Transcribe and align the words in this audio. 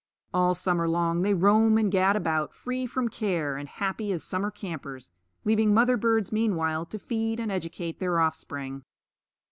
All 0.33 0.55
summer 0.55 0.89
long 0.89 1.21
they 1.21 1.35
roam 1.35 1.77
and 1.77 1.91
gad 1.91 2.15
about, 2.15 2.55
free 2.55 2.87
from 2.87 3.07
care, 3.07 3.55
and 3.55 3.69
happy 3.69 4.11
as 4.11 4.23
summer 4.23 4.49
campers, 4.49 5.11
leaving 5.45 5.75
mother 5.75 5.95
birds 5.95 6.31
meanwhile 6.31 6.87
to 6.87 6.97
feed 6.97 7.39
and 7.39 7.51
educate 7.51 7.99
their 7.99 8.19
offspring. 8.19 8.81